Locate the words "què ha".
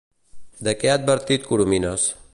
0.83-0.97